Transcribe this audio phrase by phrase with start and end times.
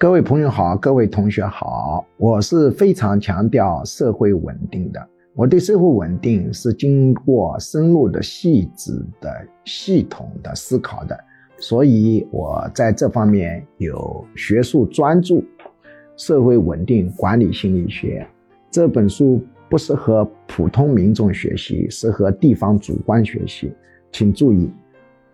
[0.00, 5.08] 各位朋友好，各位同学好，我是非常强调社会稳定的。
[5.34, 9.28] 我对社会稳定是经过深入的、细致的、
[9.64, 11.18] 系统的思考的，
[11.56, 15.34] 所以我在这方面有学术专著
[16.16, 18.24] 《社会稳定管理心理学》
[18.70, 23.74] 这本书不适合普通民众学习，适合地方主观学习。
[24.12, 24.70] 请注意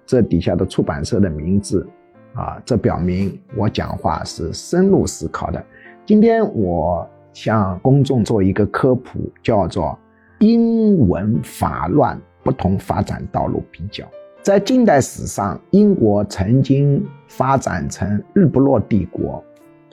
[0.07, 1.87] 这底下的出版社的名字。
[2.35, 5.65] 啊，这表明我讲话是深入思考的。
[6.05, 9.99] 今天我向公众做一个科普，叫做
[10.41, 14.05] 英文法乱不同发展道路比较。
[14.43, 19.43] 在近代史上，英国曾经发展成日不落帝国，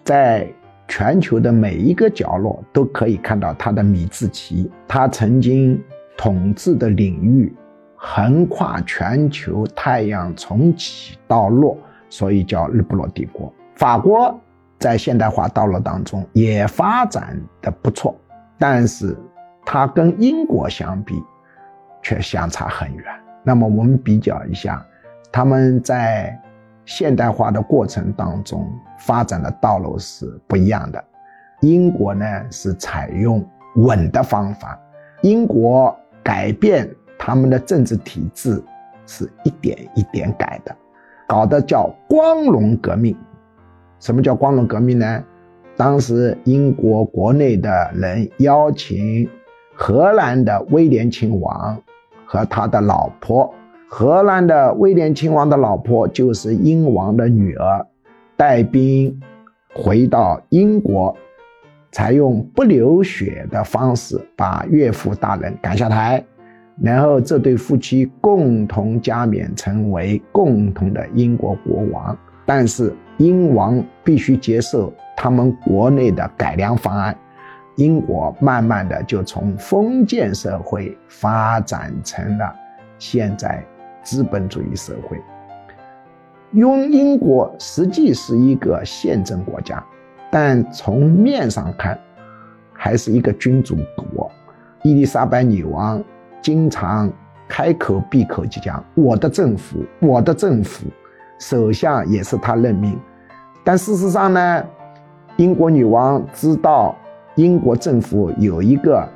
[0.04, 0.46] 在
[0.88, 4.70] 全球的每一个角落都可以看到它的米字旗。
[4.88, 5.82] 它曾经
[6.18, 7.54] 统治的领域
[7.96, 11.78] 横跨全球，太阳从起到落。
[12.12, 13.52] 所以叫日不落帝国。
[13.74, 14.40] 法国
[14.78, 18.16] 在现代化道路当中也发展的不错，
[18.60, 19.18] 但是
[19.66, 21.16] 它跟英国相比
[22.04, 23.06] 却相差很远。
[23.44, 24.86] 那么我们比较一下，
[25.32, 26.40] 他们在
[26.86, 28.68] 现代化的过程当中
[29.00, 31.04] 发展的道路是不一样的。
[31.62, 33.44] 英国呢是采用
[33.78, 34.78] 稳的方法，
[35.22, 38.62] 英国改变他们的政治体制
[39.08, 40.76] 是一点一点改的。
[41.32, 43.16] 搞的叫光荣革命，
[44.02, 45.24] 什么叫光荣革命呢？
[45.78, 49.26] 当时英国国内的人邀请
[49.74, 51.82] 荷兰的威廉亲王
[52.26, 53.50] 和他的老婆，
[53.88, 57.88] 荷兰的威廉亲王的老婆就是英王的女儿，
[58.36, 59.18] 带兵
[59.74, 61.16] 回到英国，
[61.94, 66.22] 采用不流血的方式把岳父大人赶下台。
[66.80, 77.16] 然后这对夫妻共同加冕成为共同的英国国王，但是英王必须接受他们国内的改良方案。
[77.76, 82.56] 英国慢慢的就从封建社会发展成了
[82.98, 83.64] 现在
[84.04, 85.20] 资本主义社会。
[86.52, 89.84] 用英国实际是一个宪政国家，
[90.32, 91.98] 但从面上看
[92.74, 94.32] 还是一个君主国。
[94.84, 96.04] 伊丽莎白女王。
[96.42, 97.12] 经常
[97.48, 100.88] 开口闭口就讲我的政府，我的政府，
[101.40, 103.00] 首相也是他任命。
[103.64, 104.66] 但事实上呢，
[105.38, 106.96] 英国女王知道
[107.36, 109.08] 英国政府有一个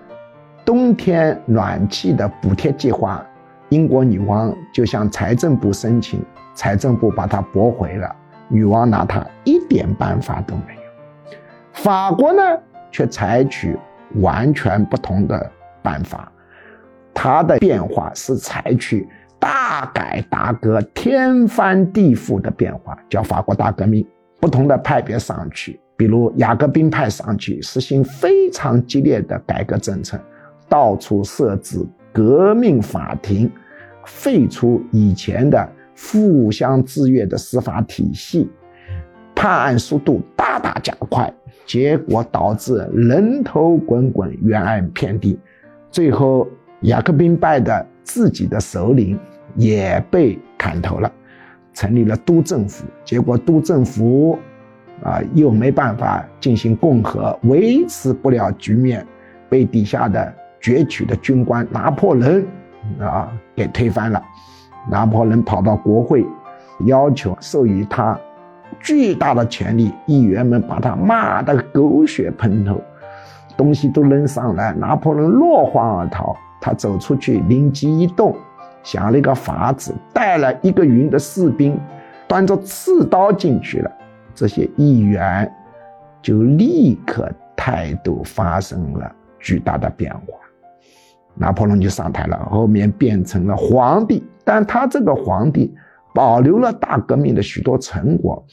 [0.63, 3.25] 冬天暖气的补贴计划，
[3.69, 8.15] 英国女王就向财政部申请，财政部把它驳回了，
[8.47, 10.81] 女王拿她一点办法都没有。
[11.73, 12.41] 法国呢，
[12.91, 13.75] 却采取
[14.21, 16.31] 完全不同的办法。
[17.25, 19.07] 它的变化是采取
[19.39, 24.05] 大改大革、天翻地覆的变化，叫法国大革命。
[24.39, 30.19] 不同的派别上去，比如雅各宾派上去，实行非常激烈的改革政策，
[30.69, 33.51] 到处设置革命法庭，
[34.05, 38.47] 废除以前的互相制约的司法体系，
[39.33, 41.33] 判案速度大大加快，
[41.65, 45.39] 结果导致人头滚滚、冤案遍地，
[45.89, 46.47] 最后。
[46.85, 49.19] 雅各宾派的自己的首领
[49.55, 51.11] 也被砍头了，
[51.73, 54.37] 成立了督政府，结果督政府
[55.03, 59.05] 啊又没办法进行共和，维持不了局面，
[59.49, 60.31] 被底下的
[60.61, 62.45] 攫取的军官拿破仑
[62.99, 64.21] 啊给推翻了。
[64.87, 66.23] 拿破仑跑到国会，
[66.85, 68.15] 要求授予他
[68.79, 72.79] 巨大的权力，议员们把他骂得狗血喷头，
[73.57, 76.35] 东西都扔上来，拿破仑落荒而逃。
[76.65, 78.35] 他走出去，灵机一动，
[78.81, 81.79] 想了一个法子，带了一个营的士兵，
[82.27, 83.91] 端着刺刀进去了。
[84.33, 85.53] 这些议员
[86.23, 90.23] 就立刻态度发生了巨大的变化，
[91.35, 94.23] 拿破仑就上台了，后面变成了皇帝。
[94.43, 95.71] 但他这个皇帝
[96.15, 98.43] 保留了大革命的许多成果，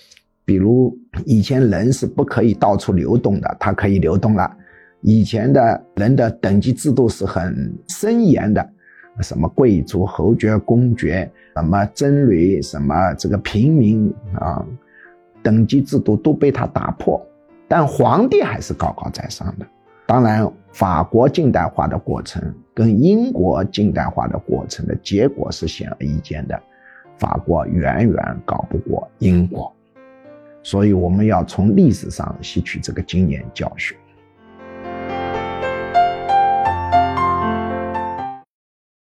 [0.45, 0.95] 比如
[1.25, 4.55] 以前人是不可以到处流动的，他可以流动了。
[5.03, 8.67] 以前的人的等级制度是很森严的，
[9.21, 14.65] 什么贵族、侯爵、公爵，什么僧侣，什么这个平民啊，
[15.43, 17.21] 等级制度都被他打破，
[17.67, 19.67] 但皇帝还是高高在上的。
[20.07, 26.61] 当然，法国近代化的过程跟英国近代化的过程的结果是显而易见的，
[27.19, 29.75] 法国远远搞不过英国，
[30.63, 33.97] 所以我们要从历史上吸取这个经验教训。